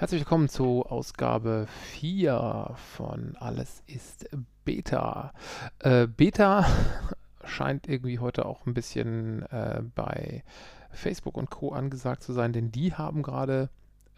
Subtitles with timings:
[0.00, 4.30] Herzlich willkommen zu Ausgabe 4 von Alles ist
[4.64, 5.34] Beta.
[5.78, 6.64] Äh, Beta
[7.44, 10.42] scheint irgendwie heute auch ein bisschen äh, bei
[10.90, 11.72] Facebook und Co.
[11.72, 13.68] angesagt zu sein, denn die haben gerade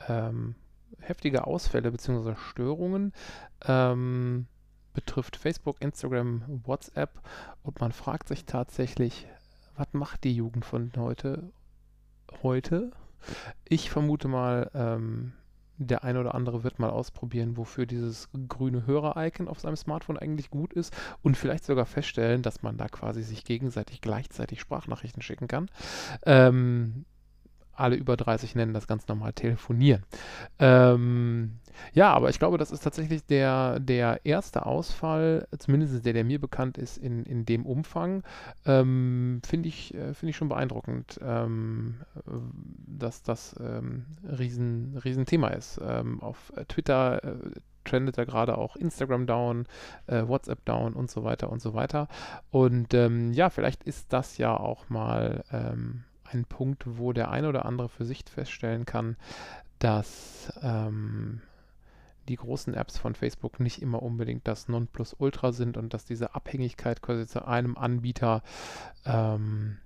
[0.06, 0.54] ähm,
[1.00, 2.36] heftige Ausfälle bzw.
[2.36, 3.12] Störungen.
[3.66, 4.46] Ähm,
[4.94, 7.20] betrifft Facebook, Instagram, WhatsApp
[7.64, 9.26] und man fragt sich tatsächlich,
[9.76, 11.50] was macht die Jugend von heute?
[12.44, 12.92] Heute?
[13.64, 15.32] Ich vermute mal, ähm,
[15.86, 20.50] der eine oder andere wird mal ausprobieren, wofür dieses grüne Hörer-Icon auf seinem Smartphone eigentlich
[20.50, 25.48] gut ist und vielleicht sogar feststellen, dass man da quasi sich gegenseitig gleichzeitig Sprachnachrichten schicken
[25.48, 25.68] kann.
[26.24, 27.04] Ähm,
[27.74, 30.02] alle über 30 nennen das ganz normal telefonieren.
[30.58, 31.58] Ähm,
[31.92, 36.40] ja, aber ich glaube, das ist tatsächlich der, der erste Ausfall, zumindest der, der mir
[36.40, 38.22] bekannt ist, in, in dem Umfang.
[38.66, 42.00] Ähm, Finde ich, äh, find ich schon beeindruckend, ähm,
[42.86, 44.06] dass das ähm,
[44.38, 45.80] riesen, riesen Thema ist.
[45.82, 47.36] Ähm, auf Twitter äh,
[47.84, 49.66] trendet da gerade auch Instagram down,
[50.06, 52.08] äh, WhatsApp down und so weiter und so weiter.
[52.50, 55.42] Und ähm, ja, vielleicht ist das ja auch mal
[56.32, 59.16] ein Punkt, wo der eine oder andere für sich feststellen kann,
[59.78, 61.42] dass ähm,
[62.28, 67.02] die großen Apps von Facebook nicht immer unbedingt das Nonplusultra sind und dass diese Abhängigkeit
[67.02, 68.42] quasi zu einem Anbieter
[69.04, 69.78] ähm,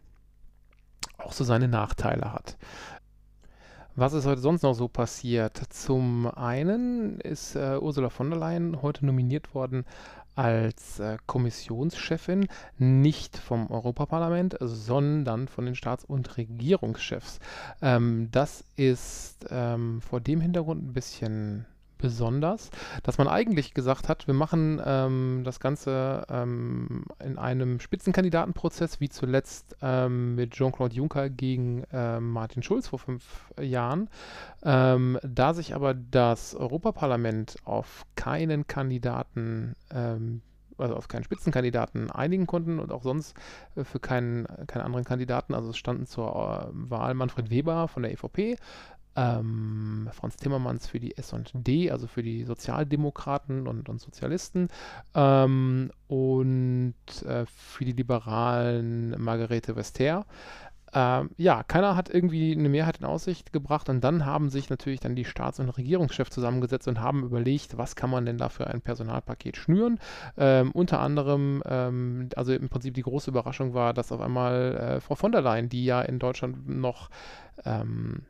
[1.18, 2.56] auch so seine Nachteile hat.
[3.98, 5.58] Was ist heute sonst noch so passiert?
[5.70, 9.86] Zum einen ist äh, Ursula von der Leyen heute nominiert worden
[10.36, 12.46] als äh, Kommissionschefin,
[12.78, 17.40] nicht vom Europaparlament, sondern von den Staats- und Regierungschefs.
[17.82, 21.66] Ähm, das ist ähm, vor dem Hintergrund ein bisschen
[21.98, 22.70] besonders,
[23.02, 29.08] dass man eigentlich gesagt hat, wir machen ähm, das Ganze ähm, in einem Spitzenkandidatenprozess, wie
[29.08, 34.08] zuletzt ähm, mit Jean-Claude Juncker gegen ähm, Martin Schulz vor fünf Jahren.
[34.64, 40.42] Ähm, da sich aber das Europaparlament auf keinen Kandidaten ähm,
[40.78, 43.34] also auf keinen Spitzenkandidaten einigen konnten und auch sonst
[43.74, 45.54] äh, für keinen, keinen anderen Kandidaten.
[45.54, 48.56] Also es standen zur äh, Wahl Manfred Weber von der EVP,
[49.16, 54.68] ähm, Franz Timmermans für die S&D, also für die Sozialdemokraten und, und Sozialisten
[55.14, 56.94] ähm, und
[57.24, 60.26] äh, für die Liberalen Margarete Vester.
[60.92, 65.00] Ähm, ja, keiner hat irgendwie eine Mehrheit in Aussicht gebracht und dann haben sich natürlich
[65.00, 68.68] dann die Staats- und Regierungschefs zusammengesetzt und haben überlegt, was kann man denn da für
[68.68, 69.98] ein Personalpaket schnüren.
[70.38, 75.00] Ähm, unter anderem, ähm, also im Prinzip die große Überraschung war, dass auf einmal äh,
[75.00, 77.10] Frau von der Leyen, die ja in Deutschland noch
[77.64, 78.22] ähm,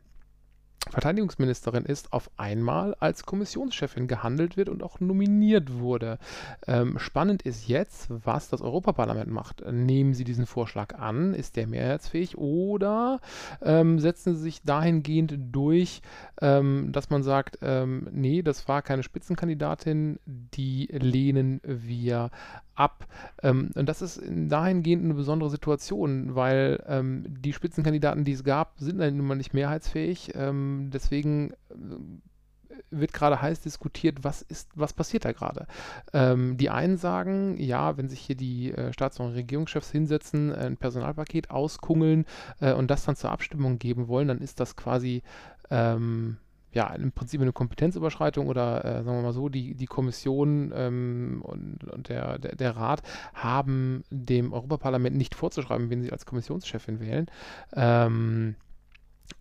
[0.89, 6.19] Verteidigungsministerin ist, auf einmal als Kommissionschefin gehandelt wird und auch nominiert wurde.
[6.65, 9.63] Ähm, spannend ist jetzt, was das Europaparlament macht.
[9.71, 11.33] Nehmen Sie diesen Vorschlag an?
[11.33, 12.37] Ist der mehrheitsfähig?
[12.37, 13.19] Oder
[13.61, 16.01] ähm, setzen Sie sich dahingehend durch,
[16.41, 22.31] ähm, dass man sagt, ähm, nee, das war keine Spitzenkandidatin, die lehnen wir
[22.77, 23.07] ab.
[23.41, 28.73] Ähm, und das ist dahingehend eine besondere Situation, weil ähm, die Spitzenkandidaten, die es gab,
[28.77, 30.33] sind nun mal nicht mehrheitsfähig.
[30.35, 31.75] Ähm, deswegen äh,
[32.91, 35.67] wird gerade heiß diskutiert, was ist, was passiert da gerade.
[36.13, 40.77] Ähm, die einen sagen, ja, wenn sich hier die äh, Staats- und Regierungschefs hinsetzen, ein
[40.77, 42.25] Personalpaket auskungeln
[42.59, 45.23] äh, und das dann zur Abstimmung geben wollen, dann ist das quasi
[45.69, 46.37] ähm,
[46.73, 51.41] ja, im Prinzip eine Kompetenzüberschreitung oder äh, sagen wir mal so, die, die Kommission ähm,
[51.43, 53.01] und, und der, der, der, Rat
[53.33, 57.27] haben dem Europaparlament nicht vorzuschreiben, wen sie als Kommissionschefin wählen.
[57.73, 58.55] Ähm,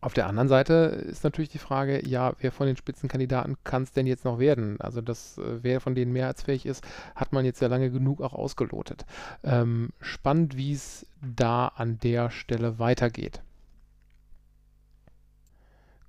[0.00, 3.92] auf der anderen Seite ist natürlich die Frage, ja, wer von den Spitzenkandidaten kann es
[3.92, 4.80] denn jetzt noch werden?
[4.80, 8.32] Also das, äh, wer von denen mehrheitsfähig ist, hat man jetzt ja lange genug auch
[8.34, 9.06] ausgelotet.
[9.42, 13.42] Ähm, spannend, wie es da an der Stelle weitergeht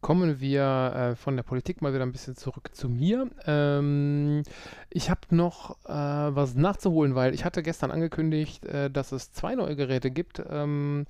[0.02, 3.30] kommen wir äh, von der Politik mal wieder ein bisschen zurück zu mir.
[3.46, 4.44] Ähm,
[4.90, 9.56] ich habe noch äh, was nachzuholen, weil ich hatte gestern angekündigt, äh, dass es zwei
[9.56, 10.42] neue Geräte gibt.
[10.50, 11.08] Ähm,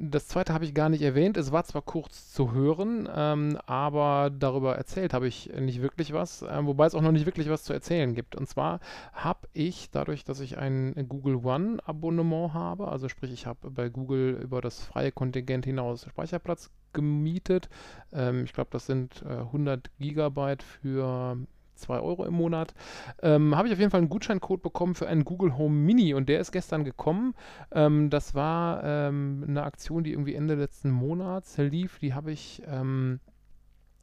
[0.00, 1.36] das zweite habe ich gar nicht erwähnt.
[1.36, 6.42] Es war zwar kurz zu hören, ähm, aber darüber erzählt habe ich nicht wirklich was,
[6.42, 8.36] äh, wobei es auch noch nicht wirklich was zu erzählen gibt.
[8.36, 8.78] Und zwar
[9.12, 13.88] habe ich, dadurch, dass ich ein Google One Abonnement habe, also sprich, ich habe bei
[13.88, 17.68] Google über das freie Kontingent hinaus Speicherplatz gemietet.
[18.12, 21.38] Ähm, ich glaube, das sind äh, 100 Gigabyte für
[21.78, 22.74] 2 Euro im Monat,
[23.22, 26.28] ähm, habe ich auf jeden Fall einen Gutscheincode bekommen für einen Google Home Mini und
[26.28, 27.34] der ist gestern gekommen.
[27.72, 31.98] Ähm, das war ähm, eine Aktion, die irgendwie Ende letzten Monats lief.
[31.98, 33.20] Die habe ich ähm,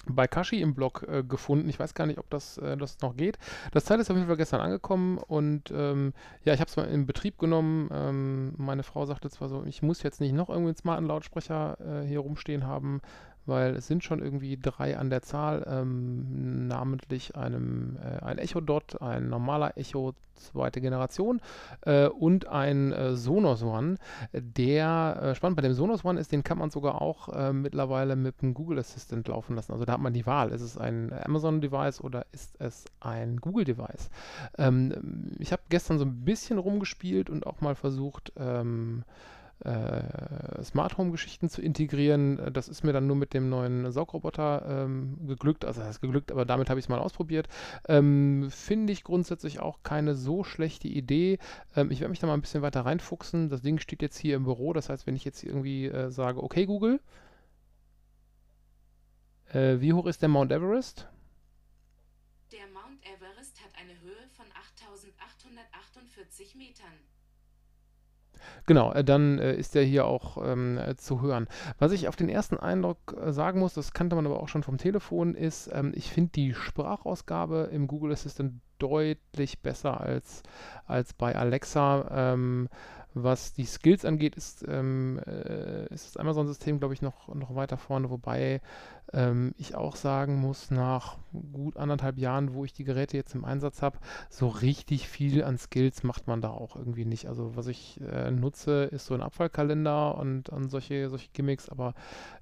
[0.07, 1.69] bei Kashi im Blog äh, gefunden.
[1.69, 3.37] Ich weiß gar nicht, ob das, äh, das noch geht.
[3.71, 6.13] Das Teil ist auf jeden Fall gestern angekommen und ähm,
[6.43, 7.89] ja, ich habe es mal in Betrieb genommen.
[7.91, 11.77] Ähm, meine Frau sagte zwar so, ich muss jetzt nicht noch irgendwie einen smarten Lautsprecher
[11.79, 13.01] äh, hier rumstehen haben,
[13.45, 18.61] weil es sind schon irgendwie drei an der Zahl, ähm, namentlich einem äh, ein Echo
[18.61, 21.41] Dot, ein normaler Echo zweite Generation
[21.81, 23.95] äh, und ein äh, Sonos One.
[24.33, 28.15] Der äh, spannend bei dem Sonos One ist, den kann man sogar auch äh, mittlerweile
[28.15, 29.71] mit dem Google Assistant laufen lassen.
[29.71, 30.51] Also da hat man die Wahl.
[30.51, 34.09] Ist es ein Amazon Device oder ist es ein Google Device?
[34.57, 39.03] Ähm, ich habe gestern so ein bisschen rumgespielt und auch mal versucht, ähm,
[39.59, 42.39] äh, Smart Home Geschichten zu integrieren.
[42.39, 45.65] Äh, das ist mir dann nur mit dem neuen Saugroboter ähm, geglückt.
[45.65, 47.47] Also das ist geglückt, aber damit habe ich es mal ausprobiert.
[47.87, 51.39] Ähm, Finde ich grundsätzlich auch keine so schlechte Idee.
[51.75, 53.49] Ähm, ich werde mich da mal ein bisschen weiter reinfuchsen.
[53.49, 54.73] Das Ding steht jetzt hier im Büro.
[54.73, 56.99] Das heißt, wenn ich jetzt irgendwie äh, sage, okay Google,
[59.53, 61.07] äh, wie hoch ist der Mount Everest?
[62.51, 66.93] Der Mount Everest hat eine Höhe von 8848 Metern.
[68.65, 71.47] Genau, äh, dann äh, ist der hier auch ähm, äh, zu hören.
[71.79, 74.77] Was ich auf den ersten Eindruck sagen muss, das kannte man aber auch schon vom
[74.77, 80.43] Telefon, ist, ähm, ich finde die Sprachausgabe im Google Assistant deutlich besser als,
[80.85, 82.33] als bei Alexa.
[82.33, 82.69] Ähm,
[83.17, 87.77] was die Skills angeht, ist, ähm, äh, ist das Amazon-System, glaube ich, noch, noch weiter
[87.77, 88.61] vorne, wobei
[89.13, 91.17] ähm, ich auch sagen muss, nach
[91.53, 93.99] gut anderthalb Jahren, wo ich die Geräte jetzt im Einsatz habe,
[94.29, 97.27] so richtig viel an Skills macht man da auch irgendwie nicht.
[97.27, 101.93] Also was ich äh, nutze, ist so ein Abfallkalender und, und solche, solche Gimmicks, aber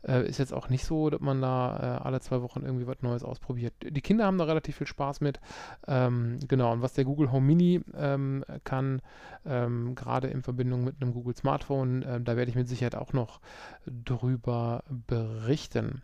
[0.08, 3.02] äh, ist jetzt auch nicht so, dass man da äh, alle zwei Wochen irgendwie was
[3.02, 3.74] Neues ausprobiert.
[3.82, 5.40] Die Kinder haben da relativ viel Spaß mit.
[5.88, 9.02] Ähm, genau, und was der Google Home Mini ähm, kann,
[9.46, 13.14] ähm, gerade in Verbindung mit einem Google Smartphone, äh, da werde ich mit Sicherheit auch
[13.14, 13.40] noch
[13.86, 16.02] drüber berichten.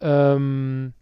[0.00, 0.94] Ähm,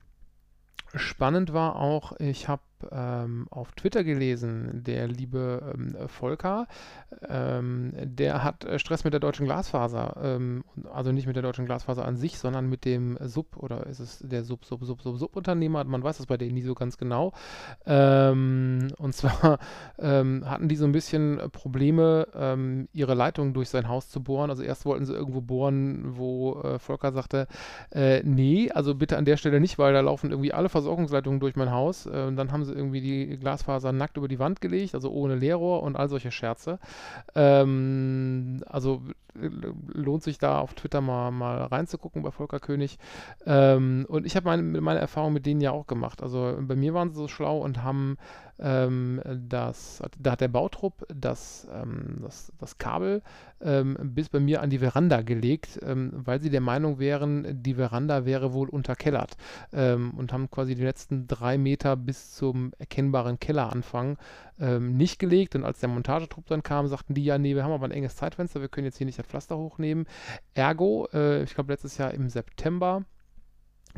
[0.94, 6.66] spannend war auch, ich habe ähm, auf Twitter gelesen, der liebe ähm, Volker,
[7.28, 11.66] ähm, der hat äh, Stress mit der deutschen Glasfaser, ähm, also nicht mit der deutschen
[11.66, 15.18] Glasfaser an sich, sondern mit dem Sub oder ist es der Sub, Sub, Sub, Sub,
[15.18, 17.32] Subunternehmer, man weiß das bei denen nie so ganz genau.
[17.86, 19.58] Ähm, und zwar
[19.98, 24.50] hatten die so ein bisschen Probleme, ihre Leitung durch sein Haus zu bohren.
[24.50, 27.46] Also erst wollten sie irgendwo bohren, wo äh, Volker sagte,
[27.90, 31.56] äh, nee, also bitte an der Stelle nicht, weil da laufen irgendwie alle Versorgungsleitungen durch
[31.56, 32.06] mein Haus.
[32.06, 35.34] Äh, dann haben sie sie irgendwie die Glasfaser nackt über die Wand gelegt, also ohne
[35.34, 36.78] Leerrohr und all solche Scherze.
[37.34, 39.02] Ähm, also
[39.34, 42.98] lohnt sich da auf Twitter mal, mal reinzugucken bei Volker König.
[43.46, 46.22] Ähm, und ich habe meine, meine Erfahrung mit denen ja auch gemacht.
[46.22, 48.16] Also bei mir waren sie so schlau und haben
[48.60, 53.22] ähm, das, da hat der Bautrupp das, ähm, das, das Kabel
[53.60, 57.74] ähm, bis bei mir an die Veranda gelegt, ähm, weil sie der Meinung wären, die
[57.74, 59.36] Veranda wäre wohl unterkellert
[59.70, 64.18] und haben quasi die letzten drei Meter bis zum erkennbaren Kelleranfang
[64.60, 65.54] ähm, nicht gelegt.
[65.54, 68.16] Und als der Montagetrupp dann kam, sagten die, ja, nee, wir haben aber ein enges
[68.16, 70.06] Zeitfenster, wir können jetzt hier nicht das Pflaster hochnehmen.
[70.54, 73.04] Ergo, äh, ich glaube letztes Jahr im September,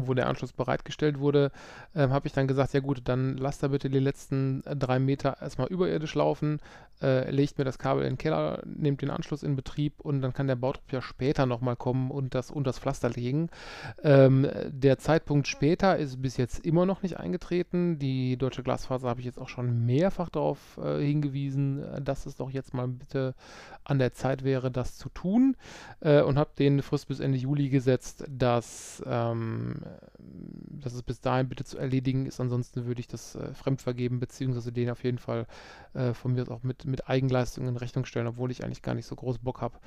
[0.06, 1.52] wo der Anschluss bereitgestellt wurde,
[1.94, 4.98] äh, habe ich dann gesagt, ja gut, dann lasst da bitte die letzten äh, drei
[4.98, 6.60] Meter erstmal überirdisch laufen,
[7.02, 10.32] äh, legt mir das Kabel in den Keller, nehmt den Anschluss in Betrieb und dann
[10.32, 13.48] kann der Bautrupp ja später nochmal kommen und das unter das Pflaster legen.
[14.02, 17.98] Ähm, der Zeitpunkt später ist bis jetzt immer noch nicht eingetreten.
[17.98, 22.36] Die Deutsche Glasfaser habe ich jetzt auch schon mehrfach darauf äh, hingewiesen, äh, dass es
[22.36, 23.34] doch jetzt mal bitte
[23.84, 25.56] an der Zeit wäre, das zu tun
[26.00, 29.82] äh, und habe den Frist bis Ende Juli gesetzt, dass, ähm,
[30.18, 32.40] dass es bis dahin bitte zu erledigen ist.
[32.40, 35.46] Ansonsten würde ich das äh, fremd vergeben, beziehungsweise den auf jeden Fall
[35.94, 39.06] äh, von mir auch mit, mit Eigenleistungen in Rechnung stellen, obwohl ich eigentlich gar nicht
[39.06, 39.78] so groß Bock habe,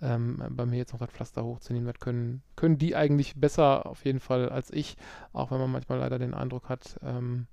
[0.00, 1.86] ähm, bei mir jetzt noch das Pflaster hochzunehmen.
[1.86, 4.96] Das können, können die eigentlich besser auf jeden Fall als ich,
[5.32, 7.46] auch wenn man manchmal leider den Eindruck hat, ähm,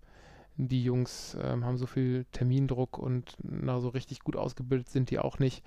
[0.58, 5.20] die Jungs ähm, haben so viel Termindruck und na, so richtig gut ausgebildet sind die
[5.20, 5.64] auch nicht.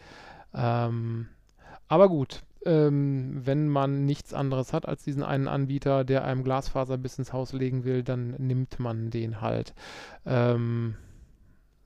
[0.53, 1.29] Ähm,
[1.89, 6.99] aber gut, ähm, wenn man nichts anderes hat als diesen einen Anbieter, der einem Glasfaser
[6.99, 9.75] bis ins Haus legen will, dann nimmt man den halt.
[10.27, 10.97] Ähm,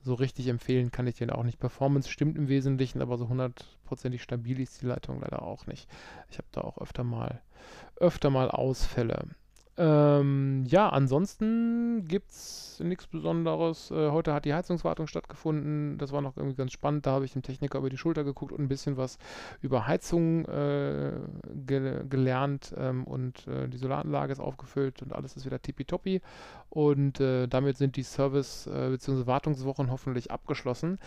[0.01, 1.59] so richtig empfehlen kann ich den auch nicht.
[1.59, 5.89] Performance stimmt im Wesentlichen, aber so hundertprozentig stabil ist die Leitung leider auch nicht.
[6.29, 7.41] Ich habe da auch öfter mal,
[7.97, 9.25] öfter mal Ausfälle.
[9.79, 13.91] Ähm, ja, ansonsten gibt es nichts Besonderes.
[13.91, 15.99] Äh, heute hat die Heizungswartung stattgefunden.
[15.99, 17.05] Das war noch irgendwie ganz spannend.
[17.05, 19.19] Da habe ich dem Techniker über die Schulter geguckt und ein bisschen was
[19.61, 21.11] über Heizung äh,
[21.53, 22.73] ge gelernt.
[22.75, 26.21] Ähm, und äh, die Solaranlage ist aufgefüllt und alles ist wieder tippitoppi.
[26.69, 29.27] Und äh, damit sind die Service- äh, bzw.
[29.27, 30.97] Wartungswochen hoffentlich abgeschlossen.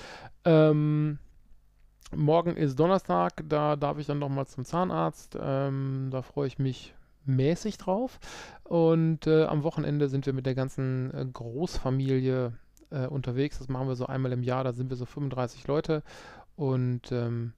[0.44, 1.18] Ähm,
[2.12, 5.38] Morgen ist Donnerstag, da darf ich dann nochmal zum Zahnarzt.
[5.40, 8.18] Ähm, da freue ich mich mäßig drauf.
[8.64, 12.52] Und äh, am Wochenende sind wir mit der ganzen äh, Großfamilie
[12.90, 13.58] äh, unterwegs.
[13.58, 14.64] Das machen wir so einmal im Jahr.
[14.64, 16.02] Da sind wir so 35 Leute.
[16.56, 17.52] Und ähm,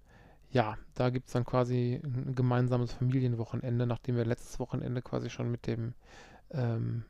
[0.50, 5.50] ja, da gibt es dann quasi ein gemeinsames Familienwochenende, nachdem wir letztes Wochenende quasi schon
[5.50, 5.95] mit dem
[6.50, 7.04] ähm,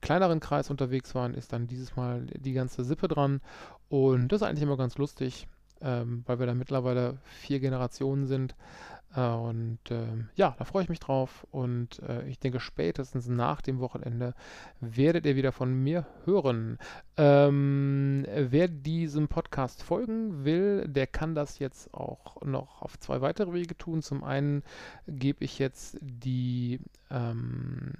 [0.00, 3.40] kleineren Kreis unterwegs waren, ist dann dieses Mal die ganze Sippe dran.
[3.88, 5.46] Und das ist eigentlich immer ganz lustig,
[5.80, 8.54] ähm, weil wir da mittlerweile vier Generationen sind.
[9.14, 11.46] Äh, und äh, ja, da freue ich mich drauf.
[11.50, 14.34] Und äh, ich denke, spätestens nach dem Wochenende
[14.80, 16.78] werdet ihr wieder von mir hören.
[17.16, 23.52] Ähm, wer diesem Podcast folgen will, der kann das jetzt auch noch auf zwei weitere
[23.52, 24.02] Wege tun.
[24.02, 24.62] Zum einen
[25.06, 27.92] gebe ich jetzt die, ähm,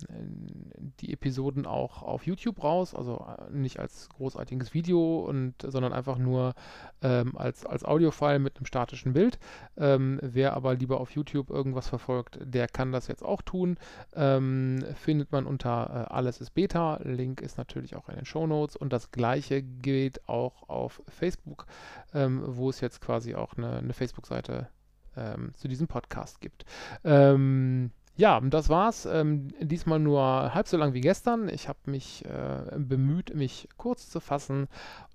[1.00, 6.19] die Episoden auch auf YouTube raus, also äh, nicht als großartiges Video, und, sondern einfach
[6.19, 6.55] nur
[7.02, 9.38] ähm, als, als Audiofile mit einem statischen Bild.
[9.76, 13.76] Ähm, wer aber lieber auf YouTube irgendwas verfolgt, der kann das jetzt auch tun.
[14.14, 17.00] Ähm, findet man unter äh, Alles ist Beta.
[17.02, 21.67] Link ist natürlich auch in den Show Notes und das gleiche gilt auch auf Facebook,
[22.14, 24.69] ähm, wo es jetzt quasi auch eine, eine Facebook-Seite
[25.17, 26.64] ähm, zu diesem Podcast gibt.
[27.05, 29.07] Ähm, ja, das war's.
[29.07, 31.49] Ähm, diesmal nur halb so lang wie gestern.
[31.49, 34.69] Ich habe mich äh, bemüht, mich kurz zu fassen.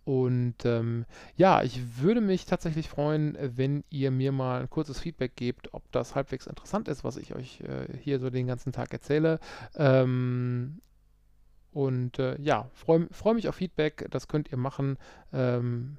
[0.05, 5.35] Und ähm, ja, ich würde mich tatsächlich freuen, wenn ihr mir mal ein kurzes Feedback
[5.35, 8.93] gebt, ob das halbwegs interessant ist, was ich euch äh, hier so den ganzen Tag
[8.93, 9.39] erzähle.
[9.75, 10.79] Ähm,
[11.73, 14.07] und äh, ja, freue freu mich auf Feedback.
[14.09, 14.97] Das könnt ihr machen.
[15.33, 15.97] Ähm,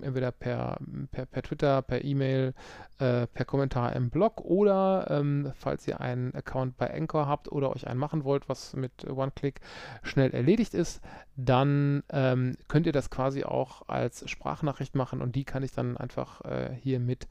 [0.00, 0.78] entweder per,
[1.10, 2.54] per, per Twitter, per E-Mail,
[2.98, 7.70] äh, per Kommentar im Blog oder ähm, falls ihr einen Account bei Anchor habt oder
[7.70, 9.60] euch einen machen wollt, was mit One-Click
[10.02, 11.02] schnell erledigt ist,
[11.36, 15.96] dann ähm, könnt ihr das quasi auch als Sprachnachricht machen und die kann ich dann
[15.96, 17.28] einfach äh, hier mit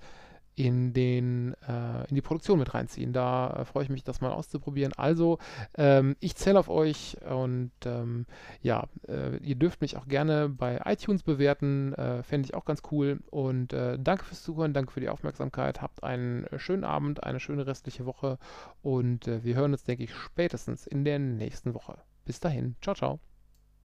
[0.55, 3.13] in, den, äh, in die Produktion mit reinziehen.
[3.13, 4.93] Da äh, freue ich mich, das mal auszuprobieren.
[4.93, 5.39] Also,
[5.77, 8.25] ähm, ich zähle auf euch und ähm,
[8.61, 11.93] ja, äh, ihr dürft mich auch gerne bei iTunes bewerten.
[11.93, 13.19] Äh, Fände ich auch ganz cool.
[13.29, 15.81] Und äh, danke fürs Zuhören, danke für die Aufmerksamkeit.
[15.81, 18.37] Habt einen äh, schönen Abend, eine schöne restliche Woche
[18.81, 21.97] und wir hören uns, denke ich, spätestens in der nächsten Woche.
[22.25, 22.75] Bis dahin.
[22.81, 23.32] Ciao, ciao.